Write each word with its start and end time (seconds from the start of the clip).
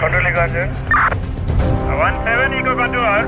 Control 0.00 0.32
Control. 0.32 0.68
One 1.98 2.16
seven 2.24 2.52
Eco 2.54 2.74
Control. 2.74 3.22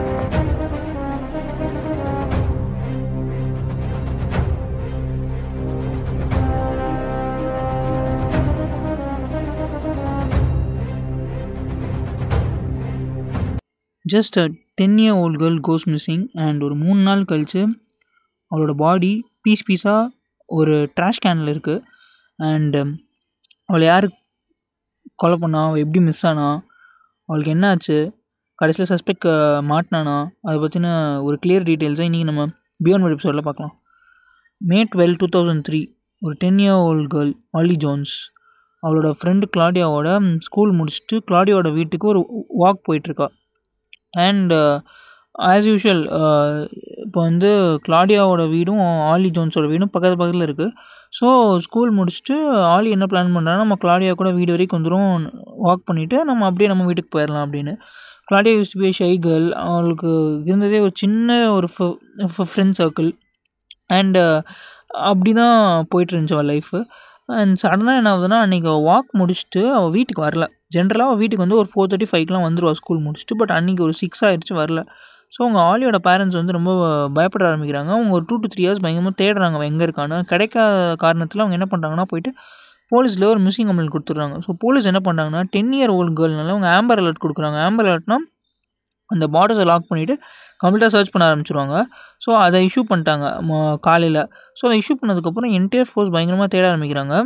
Just 14.04 14.36
a 14.38 14.44
ten 14.74 14.96
year 14.98 15.18
old 15.18 15.38
girl 15.38 15.58
goes 15.60 15.86
missing 15.88 16.24
and 16.44 16.62
ஒரு 16.62 16.74
மூணு 16.74 17.00
நாள் 17.00 17.22
கழித்து 17.24 17.62
அவளோட 18.50 18.72
பாடி 18.76 19.12
பீஸ் 19.42 19.66
பீஸாக 19.68 20.02
ஒரு 20.48 20.74
ட்ராஷ் 20.96 21.22
கேனில் 21.26 21.52
இருக்குது 21.52 21.84
அண்டு 22.38 22.80
அவளை 23.68 23.86
யார் 23.86 24.06
கொலை 25.18 25.36
பண்ணா 25.36 25.60
அவள் 25.66 25.82
எப்படி 25.84 26.00
மிஸ் 26.06 26.24
ஆனா 26.30 26.46
அவளுக்கு 27.28 27.54
என்ன 27.56 27.66
ஆச்சு 27.68 27.96
கடைசியில் 28.58 28.90
சஸ்பெக்ட் 28.90 29.28
மாட்டினானா? 29.70 30.16
அதை 30.46 30.56
பற்றின 30.62 30.88
ஒரு 31.26 31.36
கிளியர் 31.44 31.66
டீட்டெயில்ஸை 31.68 32.06
இன்றைக்கி 32.08 32.28
நம்ம 32.30 32.44
பியாண்ட் 32.84 33.04
வெப் 33.04 33.14
எபிசோடில் 33.16 33.46
பார்க்கலாம். 33.48 33.74
May 34.60 34.78
twelve 34.92 35.16
two 35.20 35.26
thousand 35.36 35.64
three 35.68 35.80
ஒரு 36.22 36.34
ten 36.42 36.60
year 36.64 36.80
old 36.88 37.06
girl 37.14 37.32
Allie 37.60 37.76
Jones 37.84 38.14
அவளோட 38.82 39.08
ஃப்ரெண்டு 39.18 39.46
கிளாடியாவோட 39.54 40.08
ஸ்கூல் 40.46 40.72
முடிச்சுட்டு 40.78 41.16
கிளாடியாவோட 41.28 41.70
வீட்டுக்கு 41.78 42.06
ஒரு 42.12 42.20
வாக் 42.62 42.84
போயிட்டுருக்கா 42.88 43.28
அண்ட் 44.26 44.52
ஆஸ் 45.48 45.66
uh, 45.66 45.70
யூஷுவல் 45.70 46.02
இப்போ 47.12 47.22
வந்து 47.28 47.48
கிளாடியாவோட 47.86 48.42
வீடும் 48.52 48.78
ஆலி 49.08 49.30
ஜோன்ஸோட 49.36 49.66
வீடும் 49.72 49.90
பக்கத்து 49.94 50.16
பக்கத்தில் 50.20 50.44
இருக்குது 50.46 50.70
ஸோ 51.18 51.26
ஸ்கூல் 51.64 51.90
முடிச்சுட்டு 51.98 52.34
ஆலி 52.74 52.88
என்ன 52.96 53.06
பிளான் 53.10 53.32
பண்ணுறான்னா 53.34 53.62
நம்ம 53.62 53.76
கிளாடியா 53.82 54.12
கூட 54.20 54.30
வீடு 54.38 54.54
வரைக்கும் 54.54 54.78
வந்துடும் 54.78 55.10
வாக் 55.66 55.82
பண்ணிவிட்டு 55.90 56.18
நம்ம 56.30 56.46
அப்படியே 56.48 56.68
நம்ம 56.72 56.86
வீட்டுக்கு 56.88 57.12
போயிடலாம் 57.16 57.44
அப்படின்னு. 57.46 57.72
Claudia 58.28 58.54
use 58.58 58.72
be 58.82 58.90
shy 59.00 59.10
girl 59.26 59.48
அவளுக்கு 59.64 60.10
இருந்ததே 60.48 60.80
ஒரு 60.86 60.94
சின்ன 61.02 61.38
ஒரு 61.56 61.68
ஃப்ரெண்ட் 62.52 62.78
சர்க்கிள் 62.80 63.10
அண்டு 63.98 64.22
அப்படி 65.10 65.32
தான் 65.42 65.60
போயிட்டு 65.92 66.12
இருந்துச்சு 66.14 66.38
அவள் 66.38 66.50
லைஃபு 66.54 66.80
அண்ட் 67.38 67.56
சடனாக 67.64 68.00
என்ன 68.00 68.10
ஆகுதுன்னா 68.14 68.40
அன்றைக்கி 68.46 68.72
வாக் 68.90 69.12
முடிச்சுட்டு 69.20 69.64
அவள் 69.76 69.94
வீட்டுக்கு 69.98 70.22
வரல. 70.28 70.46
ஜென்ரலாக 70.76 71.08
அவள் 71.10 71.20
வீட்டுக்கு 71.22 71.46
வந்து 71.46 71.60
ஒரு 71.62 71.70
ஃபோர் 71.72 71.90
தேர்ட்டி 71.92 72.10
ஃபைவ்க்கெலாம் 72.12 72.46
வந்துடுவா 72.48 72.74
ஸ்கூல் 72.80 73.04
முடிச்சுட்டு 73.06 73.36
பட் 73.42 73.54
அன்றைக்கி 73.58 73.82
ஒரு 73.88 73.96
சிக்ஸ் 74.02 74.24
ஆயிடுச்சு 74.28 74.56
வரல. 74.62 74.82
ஸோ 75.34 75.38
அவங்க 75.44 75.58
ஆலியோட 75.70 75.98
பேரண்ட்ஸ் 76.08 76.38
வந்து 76.40 76.56
ரொம்ப 76.58 76.70
பயப்பட 77.18 77.44
ஆரம்பிக்கிறாங்க. 77.50 77.90
அவங்க 77.96 78.12
ஒரு 78.18 78.24
டூ 78.30 78.36
டு 78.42 78.48
த்ரீ 78.54 78.62
இயர்ஸ் 78.66 78.82
பயங்கரமாக 78.84 79.16
தேடுறாங்க 79.22 79.56
அவன் 79.58 79.70
எங்கே 79.72 79.84
இருக்கான்னு. 79.88 80.18
கிடைக்காத 80.32 80.96
காரணத்தில் 81.04 81.42
அவங்க 81.44 81.56
என்ன 81.58 81.68
பண்ணுறாங்கன்னா 81.72 82.06
போயிட்டு 82.12 82.32
போலீஸில் 82.92 83.30
ஒரு 83.32 83.40
மிஸ்ஸிங் 83.46 83.68
கம்ப்ளைண்ட் 83.70 83.94
கொடுத்துட்றாங்க. 83.94 84.36
ஸோ 84.46 84.50
போலீஸ் 84.64 84.88
என்ன 84.90 85.00
பண்ணுறாங்கன்னா 85.06 85.42
டென் 85.54 85.72
இயர் 85.78 85.92
ஓல்டு 85.98 86.12
கேர்ள்னால 86.20 86.52
அவங்க 86.54 86.68
ஆம்பர் 86.78 87.00
அலர்ட் 87.02 87.22
கொடுக்குறாங்க. 87.24 87.58
ஆம்பர் 87.68 87.88
அலர்ட்னா 87.90 88.18
அந்த 89.10 89.24
பார்டர்ஸை 89.34 89.64
லாக் 89.70 89.88
பண்ணிவிட்டு 89.90 90.14
கம்ப்ளீட்டாக 90.62 90.92
சர்ச் 90.94 91.12
பண்ண 91.14 91.24
ஆரம்பிச்சிருவாங்க. 91.30 91.76
ஸோ 92.24 92.30
அதை 92.44 92.58
இஷ்யூ 92.68 92.82
பண்ணிட்டாங்க 92.90 93.26
காலையில். 93.86 94.20
ஸோ 94.58 94.62
அதை 94.68 94.76
இஷ்யூ 94.82 94.94
பண்ணதுக்கப்புறம் 95.00 95.52
என்டையர் 95.58 95.90
ஃபோர்ஸ் 95.90 96.12
பயங்கரமாக 96.16 96.48
தேட 96.54 96.64
ஆரம்பிக்கிறாங்க. 96.72 97.16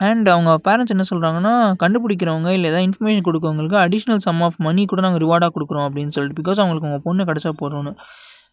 அண்ட் 0.00 0.28
அவங்க 0.28 0.50
பேரண்ட்ஸ் 0.68 0.94
என்ன 0.94 1.04
சொல்கிறாங்கன்னா 1.10 1.52
கண்டுபிடிக்கிறவங்க 1.82 2.48
இல்லை 2.48 2.68
ஏதாவது 2.70 2.86
இன்ஃபர்மேஷன் 2.86 3.26
கொடுக்கவங்களுக்கு 3.28 3.78
அடிஷ்னல் 3.78 4.22
சம் 4.26 4.40
ஆஃப் 4.40 4.58
மணி 4.58 4.84
கூட 4.84 5.00
நாங்கள் 5.00 5.22
ரிவார்டாக 5.26 5.52
கொடுக்குறோம் 5.56 5.86
அப்படின்னு 5.88 6.08
சொல்லிட்டு 6.08 6.38
பிகாஸ் 6.40 6.60
அவங்களுக்கு 6.62 6.88
அவங்க 6.88 7.02
பொண்ணு 7.04 7.24
கிடச்சா 7.24 7.52
போகிறோன்னு 7.60 7.92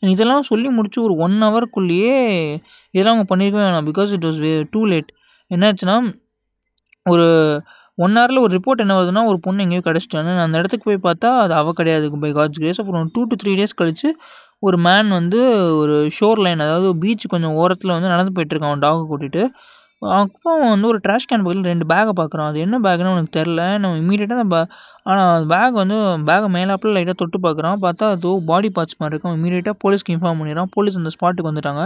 இதெல்லாம் 0.07 0.41
சொல்லி 0.41 0.69
முடிச்சு 0.69 0.99
ஒரு 1.03 1.13
ஒன் 1.15 1.37
ஹவருக்குள்ளேயே 1.41 2.17
இதெல்லாம் 2.93 3.15
அவங்க 3.15 3.27
பண்ணியிருக்கவே 3.31 3.65
வேணாம் 3.67 3.87
because 3.91 4.11
it 4.11 4.25
was 4.25 4.39
way 4.39 4.51
too 4.71 4.81
late 4.85 5.09
என்னாச்சுன்னா 5.51 5.95
ஒரு 7.05 7.27
ஒன் 7.97 8.15
ஹவரில் 8.17 8.41
ஒரு 8.41 8.51
ரிப்போர்ட் 8.55 8.83
என்ன 8.83 8.95
வருதுன்னா 8.97 9.21
ஒரு 9.25 9.39
பொண்ணு 9.39 9.63
எங்கேயோ 9.63 9.81
கிடச்சிட்டான்னு. 9.85 10.33
அந்த 10.39 10.57
இடத்துக்கு 10.57 10.87
போய் 10.87 11.05
பார்த்தா 11.07 11.29
அது 11.37 11.53
அவ 11.53 11.71
கிடையாது 11.71 12.11
பை 12.19 12.31
காட்ஸ் 12.31 12.59
கிரேஸ் 12.59 12.79
அப்புறம் 12.81 13.07
டூ 13.13 13.21
டு 13.23 13.35
த்ரீ 13.43 13.53
டேஸ் 13.55 13.75
கழித்து 13.75 14.09
ஒரு 14.59 14.77
மேன் 14.77 15.09
வந்து 15.09 15.39
ஒரு 15.77 15.95
ஷோர் 16.17 16.39
லைன் 16.39 16.59
அதாவது 16.59 16.89
பீச் 16.97 17.25
கொஞ்சம் 17.27 17.55
ஓரத்தில் 17.55 17.91
வந்து 17.91 18.07
நடந்து 18.07 18.33
போயிட்டுருக்கான் 18.35 18.71
அவன் 18.71 18.83
டாகை 18.85 19.01
கூட்டிகிட்டு 19.09 19.41
அப்போ 20.01 20.51
வந்து 20.71 20.87
ஒரு 20.89 20.99
ட்ராஷ் 21.05 21.27
கேன் 21.29 21.43
பக்கத்தில் 21.43 21.69
ரெண்டு 21.71 21.85
பேக்கை 21.91 22.11
பார்க்குறான் 22.19 22.49
அது 22.49 22.57
என்ன 22.65 22.75
பேக்னு 22.85 23.09
அவனுக்கு 23.11 23.31
தெரில 23.37 23.61
நம்ம 23.83 23.97
இமீடியட்டாக 24.01 24.43
அந்த 24.43 24.49
பே 24.53 24.59
ஆனால் 25.09 25.29
அந்த 25.37 25.47
பேக் 25.53 25.77
வந்து 25.81 25.95
பேக்கை 26.27 26.49
மேலாப்பில் 26.55 26.93
லைட்டாக 26.97 27.15
தொட்டு 27.21 27.37
பார்க்குறான் 27.45 27.77
பார்த்தா 27.85 28.07
அது 28.15 28.31
பாடி 28.49 28.69
பார்ட்ஸ் 28.75 28.97
மாதிரி 28.99 29.13
இருக்கும் 29.15 29.35
இமீடியட்டாக 29.37 29.75
போலீஸ்க்கு 29.83 30.13
இன்ஃபார்ம் 30.15 30.39
பண்ணிடுறான். 30.41 30.69
போலீஸ் 30.75 30.99
அந்த 31.01 31.11
ஸ்பாட்டுக்கு 31.15 31.49
வந்துட்டாங்க. 31.51 31.83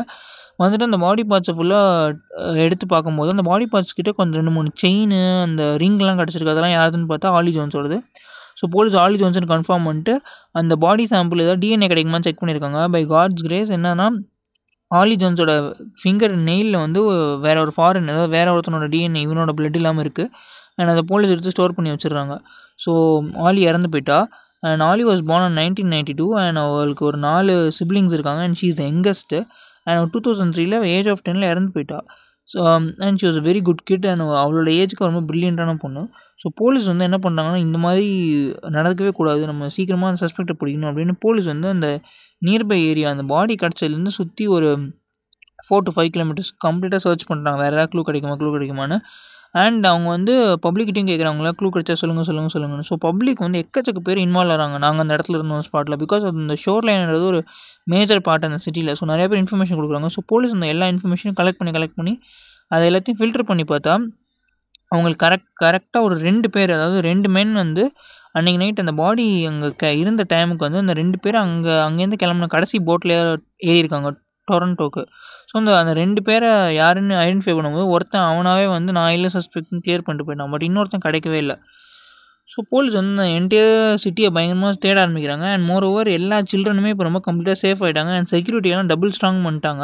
வந்துட்டு 0.63 0.87
அந்த 0.89 0.99
பாடி 1.05 1.23
பார்ட்ஸை 1.31 1.55
ஃபுல்லாக 1.59 2.57
எடுத்து 2.65 2.87
பார்க்கும்போது 2.95 3.31
அந்த 3.35 3.45
பாடி 3.51 3.67
பார்ட்ஸ் 3.73 3.95
கிட்டே 3.99 4.13
கொஞ்சம் 4.19 4.39
ரெண்டு 4.41 4.53
மூணு 4.57 4.71
செயின் 4.83 5.15
அந்த 5.47 5.63
ரிங்லாம் 5.83 6.19
கிடச்சிருக்கு. 6.21 6.55
அதெல்லாம் 6.55 6.75
யாருதுன்னு 6.77 7.09
பார்த்தா 7.13 7.31
ஆலி 7.39 7.53
ஜோன்ஸோடது. 7.59 7.99
ஸோ 8.59 8.65
போலீஸ் 8.75 8.97
ஆலி 9.05 9.17
ஜோன்ஸ்னு 9.21 9.51
கன்ஃபார்ம் 9.55 9.87
பண்ணிட்டு 9.89 10.13
அந்த 10.61 10.73
பாடி 10.85 11.05
சாம்பிள் 11.13 11.43
ஏதாவது 11.45 11.61
டிஎன்ஏ 11.63 11.89
கிடைக்குமான்னு 11.93 12.27
செக் 12.29 12.41
பண்ணியிருக்காங்க. 12.43 12.81
பை 12.95 13.03
காட்ஸ் 13.13 13.45
கிரேஸ் 13.47 13.71
என்னன்னா 13.77 14.07
ஆலி 14.99 15.15
ஜோன்ஸோட 15.21 15.51
ஃபிங்கர் 15.99 16.33
நெயிலில் 16.49 16.77
வந்து 16.85 17.01
வேற 17.45 17.57
ஒரு 17.65 17.73
ஃபாரின் 17.75 18.09
அதாவது 18.13 18.31
வேற 18.37 18.47
ஒருத்தனோட 18.55 18.87
டிஎன்ஏ 18.93 19.21
இவனோட 19.25 19.51
பிளட் 19.59 19.77
இல்லாமல் 19.79 20.03
இருக்குது 20.05 20.31
அண்ட் 20.77 20.91
அதை 20.93 21.03
போலீஸ் 21.11 21.33
எடுத்து 21.33 21.53
ஸ்டோர் 21.55 21.75
பண்ணி 21.77 21.91
வச்சிடுறாங்க. 21.93 22.33
ஸோ 22.83 22.91
ஆலி 23.47 23.61
இறந்து 23.71 23.89
போயிட்டா. 23.93 24.19
And 24.69 24.83
Ally 24.89 25.03
was 25.09 25.21
born 25.29 25.45
on 25.47 25.57
nineteen 25.61 25.91
ninety 25.95 26.13
two 26.21 26.27
and 26.41 26.59
அவளுக்கு 26.63 27.03
ஒரு 27.09 27.19
நாலு 27.27 27.53
சிப்ளிங்ஸ் 27.79 28.15
இருக்காங்க. 28.17 28.41
And 28.47 28.57
she 28.61 28.67
is 28.71 28.79
the 28.81 28.83
youngest 28.91 29.39
and 29.87 30.11
two 30.15 30.19
thousand 30.27 30.53
த்ரீல 30.57 30.79
ஏஜ் 30.95 31.09
ஆஃப் 31.13 31.23
டெனில் 31.27 31.47
இறந்து 31.53 31.71
போயிட்டா. 31.75 31.99
So 32.47 32.59
and 33.05 33.17
she 33.21 33.25
was 33.27 33.39
very 33.47 33.61
good 33.67 33.83
kid 33.89 34.05
and 34.11 34.23
அவளோட 34.43 34.69
ஏஜுக்கு 34.81 35.07
ரொம்ப 35.09 35.21
ப்ரில்லியண்ட்டான 35.29 35.75
பொண்ணு. 35.83 36.01
ஸோ 36.41 36.47
போலீஸ் 36.61 36.87
வந்து 36.91 37.05
என்ன 37.09 37.17
பண்ணுறாங்கன்னா 37.25 37.61
இந்த 37.67 37.77
மாதிரி 37.85 38.07
நடக்கவே 38.77 39.11
கூடாது 39.19 39.43
நம்ம 39.51 39.69
சீக்கிரமாக 39.77 40.09
அந்த 40.11 40.21
சஸ்பெக்டை 40.23 40.55
பிடிக்கணும் 40.61 40.89
அப்படின்னு 40.91 41.15
போலீஸ் 41.25 41.49
வந்து 41.53 41.69
அந்த 41.75 41.89
நியர்பை 42.41 42.79
ஏரியா 42.91 43.09
அந்த 43.15 43.25
பாடி 43.33 43.55
கிடச்சதுலேருந்து 43.63 44.13
சுற்றி 44.19 44.45
ஒரு 44.57 44.69
ஃபோர் 45.65 45.85
டு 45.87 45.91
ஃபைவ் 45.95 46.11
கிலோமீட்டர்ஸ் 46.15 46.51
கம்ப்ளீட்டாக 46.65 47.01
சர்ச் 47.05 47.25
பண்ணுறாங்க 47.31 47.59
வேறு 47.63 47.75
ஏதாவது 47.77 47.91
க்ளூ 47.93 48.01
கிடைக்குமா 48.07 48.35
க்ளூ 48.41 48.51
கிடைக்குமான்னு. 48.55 48.97
அண்ட் 49.55 49.85
அவங்க 49.91 50.07
வந்து 50.15 50.33
பப்ளிக்கிட்டையும் 50.65 51.09
கேட்குறாங்களா 51.09 51.51
க்ளூ 51.59 51.69
கிடைச்சா 51.75 51.95
சொல்லுங்கள் 52.01 52.27
சொல்லுங்கள் 52.29 52.53
சொல்லுங்கன்னு. 52.55 52.85
ஸோ 52.89 52.95
பப்ளிக் 53.05 53.41
வந்து 53.45 53.61
எக்கச்சக்க 53.63 54.01
பேர் 54.07 54.19
இன்வால்வ் 54.25 54.53
ஆகிறாங்க 54.55 54.77
நாங்கள் 54.85 55.03
அந்த 55.03 55.15
இடத்துல 55.17 55.37
இருந்தோம் 55.39 55.65
ஸ்பாட்டில் 55.67 55.97
பிகாஸ் 56.03 56.25
அது 56.29 56.39
இந்த 56.45 56.55
ஷோர் 56.63 56.87
லைன்றது 56.89 57.25
ஒரு 57.31 57.39
மேஜர் 57.93 58.21
பார்ட் 58.27 58.47
அந்த 58.49 58.59
சிட்டியில் 58.65 58.93
ஸோ 58.99 59.05
நிறைய 59.11 59.27
பேர் 59.31 59.41
இன்ஃபர்மேஷன் 59.43 59.79
கொடுக்குறாங்க. 59.79 60.09
ஸோ 60.15 60.23
போலீஸ் 60.33 60.55
அந்த 60.57 60.69
எல்லா 60.75 60.87
இன்ஃபர்மேஷனும் 60.93 61.37
கலெக்ட் 61.41 61.61
பண்ணி 61.61 61.73
கலெக்ட் 61.77 61.99
பண்ணி 61.99 62.13
அதை 62.71 62.83
எல்லாத்தையும் 62.91 63.19
ஃபில்டர் 63.21 63.47
பண்ணி 63.51 63.65
பார்த்தா 63.73 63.93
அவங்களுக்கு 64.93 65.23
கரெக்ட் 65.25 65.49
கரெக்டாக 65.63 66.05
ஒரு 66.07 66.15
ரெண்டு 66.27 66.47
பேர் 66.55 66.71
அதாவது 66.77 66.99
ரெண்டு 67.09 67.27
மென் 67.35 67.53
வந்து 67.63 67.83
அன்றைக்கி 68.37 68.59
நைட் 68.61 68.81
அந்த 68.83 68.93
பாடி 69.01 69.25
அங்கே 69.49 69.69
க 69.81 69.91
இருந்த 70.01 70.23
டைமுக்கு 70.33 70.65
வந்து 70.67 70.81
அந்த 70.83 70.93
ரெண்டு 70.99 71.17
பேர் 71.23 71.37
அங்கே 71.43 71.73
அங்கேருந்து 71.85 72.19
கிளம்புன 72.23 72.49
கடைசி 72.55 72.77
போட்டில் 72.89 73.13
ஏறியிருக்காங்க. 73.69 74.09
டொரண்டோக்கு 74.47 75.01
ஸோ 75.51 75.55
அந்த 75.59 75.71
அந்த 75.81 75.93
ரெண்டு 75.99 76.19
பேரை 76.27 76.49
யாருன்னு 76.81 77.15
ஐடென்டிஃபை 77.23 77.53
பண்ணும்போது 77.55 77.85
ஒருத்தன் 77.93 78.25
அவனாகவே 78.31 78.67
வந்து 78.75 78.91
நான் 78.97 79.13
இல்லை 79.15 79.29
சஸ்பெக்ட்னு 79.33 79.81
கிளியர் 79.85 80.03
பண்ணிட்டு 80.05 80.27
போயிட்டான். 80.27 80.51
பட் 80.53 80.65
இன்னொருத்தன் 80.67 81.03
கிடைக்கவே 81.07 81.39
இல்லை. 81.43 81.55
ஸோ 82.49 82.59
போலீஸ் 82.73 82.95
வந்து 82.99 83.13
அந்த 83.15 83.25
என்டையர் 83.39 83.75
சிட்டியை 84.03 84.29
பயங்கரமாக 84.35 84.79
தேட 84.85 84.97
ஆரம்பிக்கிறாங்க. 85.03 85.45
அண்ட் 85.55 85.65
மோர் 85.71 85.85
ஓவர் 85.89 86.09
எல்லா 86.19 86.37
சில்ட்ரனுமே 86.51 86.91
இப்போ 86.93 87.05
ரொம்ப 87.09 87.21
கம்ப்ளீட்டாக 87.27 87.59
சேஃப் 87.63 87.81
ஆகிட்டாங்க 87.85 88.13
அண்ட் 88.19 88.29
செக்யூரிட்டியெல்லாம் 88.33 88.89
டபுள் 88.93 89.13
ஸ்ட்ராங் 89.17 89.41
பண்ணிட்டாங்க. 89.47 89.83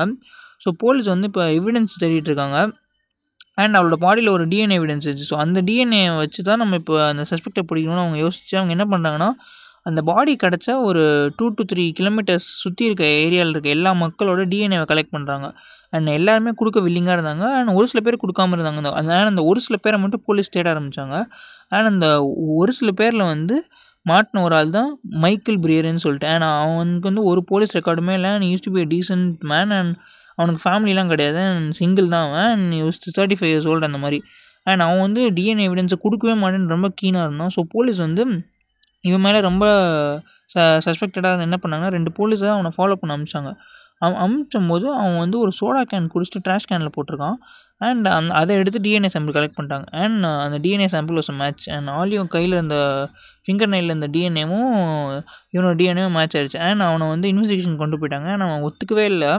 ஸோ 0.64 0.70
போலீஸ் 0.84 1.10
வந்து 1.14 1.28
இப்போ 1.32 1.44
எவிடன்ஸ் 1.60 2.00
தேடிட்டு 2.04 2.30
இருக்காங்க. 2.32 2.60
அண்ட் 3.64 3.76
அவளோட 3.78 3.98
பாடியில் 4.06 4.34
ஒரு 4.38 4.44
டிஎன்ஏ 4.54 4.76
எவிடன்ஸ் 4.80 5.06
இருந்துச்சு. 5.08 5.30
ஸோ 5.34 5.38
அந்த 5.46 5.60
டிஎன்ஏ 5.70 6.02
வச்சு 6.24 6.42
தான் 6.50 6.62
நம்ம 6.64 6.76
இப்போ 6.82 6.96
அந்த 7.12 7.24
சஸ்பெக்டை 7.32 7.64
பிடிக்கணும்னு 7.70 8.04
அவங்க 8.06 8.20
யோசிச்சு 8.26 8.56
அவங்க 8.60 8.74
என்ன 8.78 8.86
பண்ணுறாங்கன்னா 8.94 9.30
அந்த 9.90 10.00
பாடி 10.10 10.34
கிடச்சா 10.44 10.74
ஒரு 10.90 11.04
டூ 11.38 11.46
டு 11.58 11.64
த்ரீ 11.72 11.84
கிலோமீட்டர்ஸ் 12.00 12.48
சுற்றி 12.64 12.84
இருக்க 12.90 13.04
ஏரியாவில் 13.26 13.54
இருக்க 13.54 13.70
எல்லா 13.76 13.92
மக்களோட 14.04 14.42
டிஎன்ஏவை 14.52 14.86
கலெக்ட் 14.92 15.14
பண்ணுறாங்க 15.16 15.48
அண்ட் 15.96 16.10
எல்லாருமே 16.20 16.52
கொடுக்க 16.60 16.80
வில்லிங்காக 16.86 17.16
இருந்தாங்க. 17.18 17.46
அண்ட் 17.58 17.72
ஒரு 17.80 17.88
சில 17.92 18.00
பேர் 18.06 18.22
கொடுக்காம 18.24 18.56
இருந்தாங்க. 18.58 18.80
அந்த 18.82 18.92
அதனால் 19.00 19.32
அந்த 19.34 19.44
ஒரு 19.52 19.60
சில 19.66 19.78
பேரை 19.86 19.98
மட்டும் 20.04 20.24
போலீஸ் 20.30 20.54
தேட 20.56 20.68
ஆரம்பித்தாங்க 20.74 21.18
அண்ட் 21.76 21.90
அந்த 21.92 22.08
ஒரு 22.62 22.74
சில 22.80 22.92
பேரில் 23.02 23.26
வந்து 23.34 23.58
மாட்டின 24.12 24.42
ஒரு 24.48 24.56
ஆள் 24.58 24.74
தான் 24.78 24.92
மைக்கேல் 25.24 25.60
பிரியர்னு 25.64 26.04
சொல்லிட்டு. 26.06 26.28
அண்ட் 26.34 26.48
அவனுக்கு 26.50 27.08
வந்து 27.12 27.24
ஒரு 27.32 27.42
போலீஸ் 27.52 27.74
ரெக்கார்டுமே 27.78 28.14
இல்லை. 28.20 28.30
And 28.36 28.48
use 28.52 28.66
to 28.68 28.74
be 28.76 28.84
decent 28.94 29.32
man 29.54 29.74
and 29.80 29.94
அவனுக்கு 30.40 30.62
ஃபேமிலிலாம் 30.66 31.12
கிடையாது. 31.14 31.42
அண்ட் 31.54 31.74
சிங்கிள் 31.80 32.08
தான் 32.14 32.26
அவன். 32.28 32.50
And 32.56 32.76
use 32.82 33.00
thirty 33.18 33.38
five 33.40 33.52
years 33.54 33.70
old 33.72 33.90
அந்த 33.90 34.00
மாதிரி. 34.06 34.20
அண்ட் 34.72 34.84
அவன் 34.86 35.02
வந்து 35.06 35.22
டிஎன்ஏ 35.38 35.66
எவிடன்ஸை 35.70 35.98
கொடுக்கவே 36.06 36.36
மாட்டேன்னு 36.44 36.74
ரொம்ப 36.76 36.90
கீனாக 37.02 37.28
இருந்தான். 37.28 37.54
ஸோ 37.58 37.62
போலீஸ் 37.76 38.00
வந்து 38.08 38.24
இவன் 39.10 39.24
மேலே 39.26 39.40
ரொம்ப 39.48 39.66
ச 40.54 40.66
சஸ்பெக்டடாக 40.86 41.46
என்ன 41.48 41.58
பண்ணாங்கன்னா 41.64 41.92
ரெண்டு 41.98 42.12
போலீஸை 42.20 42.50
அவனை 42.56 42.72
ஃபாலோ 42.78 42.96
பண்ண 43.02 43.18
அமிச்சாங்க. 43.18 43.52
அவன் 44.04 44.20
அமிச்சும் 44.26 44.68
போது 44.72 44.88
அவன் 45.02 45.18
வந்து 45.24 45.38
ஒரு 45.44 45.52
சோடா 45.60 45.82
கேன் 45.92 46.10
குடிச்சிட்டு 46.14 46.42
ட்ராஷ் 46.48 46.68
கேனில் 46.72 46.94
போட்டிருக்கான். 46.98 47.38
அண்ட் 47.88 48.08
அந்த 48.18 48.32
அதை 48.40 48.54
எடுத்து 48.62 48.80
டிஎன்ஏ 48.86 49.10
சாம்பிள் 49.14 49.36
கலெக்ட் 49.38 49.58
பண்ணிட்டாங்க. 49.58 49.88
அண்ட் 50.04 50.26
அந்த 50.46 50.58
DNA 50.66 50.88
sample 50.94 51.18
was 51.20 51.32
match 51.42 51.66
and 51.76 51.90
ஆலியும் 52.00 52.30
கையில் 52.36 52.56
இந்த 52.64 52.78
ஃபிங்கர் 53.46 53.72
நெயில் 53.74 53.96
இந்த 53.98 54.08
டிஎன்ஏவும் 54.16 54.72
இவனோட 55.54 55.74
டிஎன்ஏவும் 55.82 56.16
மேட்ச் 56.20 56.38
ஆயிடுச்சு. 56.40 56.60
அண்ட் 56.70 56.86
அவனை 56.88 57.08
வந்து 57.14 57.30
இன்வெஸ்டிகேஷன் 57.34 57.80
கொண்டு 57.84 58.00
போயிட்டாங்க. 58.02 58.30
அண்ட் 58.36 58.46
அவன் 58.48 58.66
ஒத்துக்கவே 58.70 59.06
இல்லை. 59.14 59.32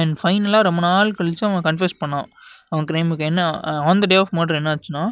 அண்ட் 0.00 0.14
ஃபைனலாக 0.22 0.62
ரொம்ப 0.68 0.80
நாள் 0.88 1.16
கழித்து 1.18 1.44
அவன் 1.48 1.66
கன்ஃபியூஸ் 1.68 2.00
பண்ணான். 2.04 2.28
அவன் 2.72 2.86
க்ரைமுக்கு 2.90 3.24
என்ன 3.30 3.42
on 3.90 4.02
the 4.04 4.06
day 4.12 4.16
of 4.22 4.34
murder 4.38 4.58
என்ன 4.60 4.70
ஆச்சுன்னா 4.76 5.04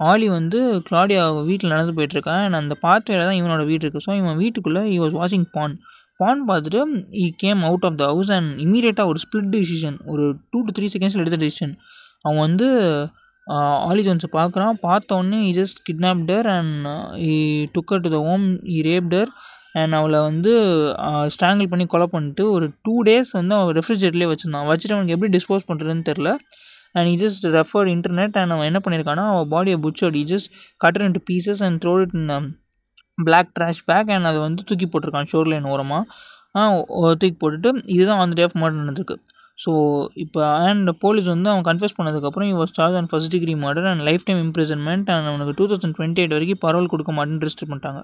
ஆலி 0.00 0.26
வந்து 0.38 0.58
கிளாடியா 0.88 1.22
வீட்டில் 1.48 1.72
நடந்து 1.74 1.94
போயிட்டுருக்கான். 1.96 2.42
அண்ட் 2.46 2.58
அந்த 2.60 2.74
பாத்வேல 2.84 3.24
தான் 3.28 3.38
இவனோட 3.40 3.62
வீடு 3.70 3.82
இருக்குது 3.84 4.04
ஸோ 4.06 4.12
இவன் 4.20 4.38
வீட்டுக்குள்ளே 4.42 4.82
ஈ 4.94 4.96
வாஸ் 5.04 5.16
வாட்சிங் 5.20 5.46
பான் 5.56 5.74
பான் 6.20 6.40
பார்த்துட்டு 6.48 6.80
he 7.22 7.24
came 7.42 7.60
out 7.68 7.86
of 7.88 7.98
the 8.00 8.04
house 8.12 8.30
and 8.36 8.50
இமீடியட்டாக 8.64 9.10
ஒரு 9.12 9.20
ஸ்பிளிட் 9.24 9.50
டிசிஷன் 9.56 9.98
ஒரு 10.12 10.24
டூ 10.52 10.60
டு 10.66 10.72
த்ரீ 10.78 10.86
செகண்ட்ஸில் 10.94 11.22
எடுத்த 11.24 11.38
டிசிஷன் 11.44 11.74
அவன் 12.24 12.42
வந்து 12.46 12.68
ஆலி 13.88 14.02
ஜோன்ஸை 14.06 14.30
பார்க்குறான். 14.38 14.74
பார்த்த 14.86 15.18
உடனே 15.18 15.38
just 15.58 15.78
kidnapped her 15.88 16.46
and 16.56 16.88
he 17.28 17.34
took her 17.76 18.02
to 18.06 18.10
the 18.16 18.18
home 18.26 18.44
he 18.74 18.78
raped her 18.88 19.30
and 19.80 19.94
அவளை 19.98 20.18
வந்து 20.28 20.52
ஸ்ட்ராங்கிள் 21.34 21.70
பண்ணி 21.72 21.84
கொலை 21.94 22.06
பண்ணிட்டு 22.14 22.44
ஒரு 22.56 22.66
டூ 22.86 22.94
டேஸ் 23.08 23.30
வந்து 23.40 23.54
அவன் 23.58 23.76
ரெஃப்ரிஜரேட்டர்லேயே 23.78 24.30
வச்சுருந்தான். 24.32 24.68
வச்சுட்டு 24.70 24.94
அவனுக்கு 24.96 25.16
எப்படி 25.16 25.32
டிஸ்போஸ் 25.36 25.68
பண்ணுறதுன்னு 25.70 26.08
தெரில 26.10 26.30
and 26.94 27.08
he 27.12 27.16
just 27.24 27.44
referred 27.58 27.90
internet 27.96 28.36
and 28.42 28.54
அவன் 28.56 28.68
என்ன 28.70 28.80
பண்ணியிருக்கான்னா 28.84 29.24
அவன் 29.32 29.50
பாடியை 29.54 29.78
butchered 29.86 30.18
he 30.22 30.24
just 30.32 30.50
cut her 30.84 31.06
into 31.08 31.24
pieces 31.30 31.62
and 31.68 31.80
throwed 31.84 32.04
it 32.06 32.16
in 32.20 32.30
black 33.28 33.50
trash 33.58 33.82
bag 33.90 34.10
and 34.16 34.28
அதை 34.30 34.38
வந்து 34.46 34.62
தூக்கி 34.70 34.88
போட்டிருக்கான் 34.92 35.30
ஷோர் 35.32 35.50
லைன் 35.52 35.66
ஓரமாக 35.72 36.04
தூக்கி 37.22 37.36
போட்டுட்டு 37.42 37.70
இதுதான் 37.94 38.22
அந்த 38.24 38.36
டே 38.38 38.46
ஆஃப் 38.48 38.58
மர்டர் 38.62 38.80
நடந்திருக்கு. 38.82 39.16
ஸோ 39.62 39.70
இப்போ 40.22 40.40
அண்ட் 40.66 40.90
போலீஸ் 41.04 41.28
வந்து 41.32 41.48
அவன் 41.52 41.64
கன்ஃபியூஸ் 41.68 41.96
பண்ணதுக்கப்புறம் 41.96 42.48
இவர் 42.52 42.70
charge 42.76 42.96
and 42.98 43.10
first 43.12 43.32
degree 43.34 43.54
murder 43.64 43.88
and 43.92 44.02
life 44.08 44.26
time 44.28 44.40
imprisonment 44.44 45.08
and 45.14 45.28
அவனுக்கு 45.30 45.54
டூ 45.60 45.64
தௌசண்ட் 45.70 45.96
டுவெண்ட்டி 45.96 46.22
எயிட் 46.22 46.34
வரைக்கும் 46.36 46.60
பரவல் 46.64 46.90
கொடுக்க 46.92 47.12
மாட்டேன்னு 47.16 47.42
ரிஜிஸ்டர் 47.44 47.70
பண்ணிட்டாங்க. 47.70 48.00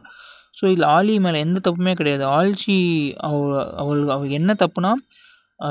ஸோ 0.59 0.65
இதில் 0.73 0.89
ஆலி 0.97 1.15
மேலே 1.27 1.39
எந்த 1.47 1.61
தப்புமே 1.67 1.93
கிடையாது. 2.01 2.25
ஆல்ஷி 2.39 2.77
அவ 3.29 3.39
அவள் 3.83 4.03
அவள் 4.17 4.35
என்ன 4.39 4.57
தப்புனா 4.65 4.93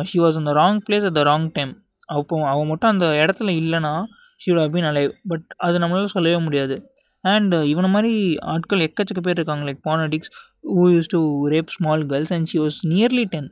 ஷி 0.10 0.20
வாஸ் 0.24 0.40
அந்த 0.42 0.54
wrong 0.62 0.80
place 0.88 1.08
at 1.10 1.18
the 1.20 1.24
wrong 1.32 1.48
time 1.58 1.74
அப்போ 2.10 2.36
அவள் 2.52 2.70
மட்டும் 2.72 2.92
அந்த 2.94 3.08
இடத்துல 3.24 3.52
இல்லைன்னா 3.62 3.94
ஷீட் 4.42 4.60
ஹவ் 4.62 4.78
அலைவ். 4.92 5.12
பட் 5.28 5.46
அது 5.66 5.76
நம்மளால 5.80 6.10
சொல்லவே 6.16 6.40
முடியாது. 6.48 6.76
அண்ட் 7.24 7.54
இவனை 7.72 7.90
மாதிரி 7.90 8.14
ஆட்கள் 8.54 8.86
எக்கச்சக்க 8.88 9.22
பேர் 9.22 9.38
இருக்காங்க. 9.40 9.64
Like 9.70 9.82
fanatics 9.90 10.32
who 10.76 10.86
use 10.96 11.12
to 11.14 11.22
rape 11.54 11.74
small 11.76 12.04
girls 12.06 12.34
and 12.38 12.50
she 12.52 12.58
was 12.60 12.80
nearly 12.94 13.26
ten 13.36 13.50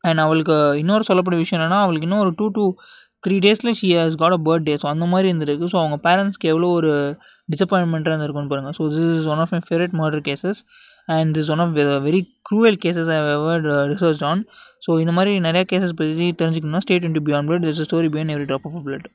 and 0.00 0.20
அவளுக்கு 0.24 0.56
இன்னொரு 0.82 1.04
சொல்லப்பட்ட 1.08 1.36
விஷயம் 1.38 1.58
என்னென்னா 1.58 1.80
அவளுக்கு 1.84 2.06
இன்னும் 2.08 2.22
ஒரு 2.24 2.32
டூ 2.38 2.46
டூ 2.48 2.64
த்ரீ 3.26 3.36
டேஸில் 3.38 3.76
she 3.80 3.88
has 3.96 4.16
got 4.22 4.36
a 4.36 4.40
birthday 4.48 4.74
so 4.82 4.86
அந்த 4.86 5.04
மாதிரி 5.04 5.28
இருந்திருக்கு. 5.32 5.66
ஸோ 5.72 5.76
அவங்க 5.82 5.96
பேரண்ட்ஸ்க்கு 6.06 6.50
எவ்வளோ 6.52 6.68
ஒரு 6.78 6.90
டிசப்பாயின்மெண்ட்டாக 7.48 8.12
இருந்திருக்குன்னு 8.12 8.52
பாருங்கள் 8.52 8.76
so 8.78 8.84
this 8.92 9.14
is 9.18 9.28
one 9.34 9.40
of 9.44 9.52
my 9.52 9.60
favourite 9.68 9.94
murder 10.00 10.22
cases 10.28 10.60
and 11.08 11.30
this 11.38 11.50
one 11.54 11.62
of 11.64 11.72
very 12.06 12.20
cruel 12.54 12.78
cases 12.84 13.08
I 13.08 13.16
ever 13.30 13.62
research 13.92 14.22
on 14.24 14.42
so 14.86 14.90
இந்த 15.00 15.12
மாதிரி 15.12 15.32
நிறையா 15.40 15.64
கேசஸ் 15.72 15.94
பற்றி 15.96 16.26
தெரிஞ்சுக்கணும்னா 16.40 16.82
stayed 16.86 17.06
into 17.08 17.22
beyond 17.28 17.48
blood 17.50 17.64
this 17.68 17.80
story 17.88 18.08
beyond 18.14 18.32
every 18.34 18.46
drop 18.50 18.66
of 18.66 18.82
blood 18.86 19.06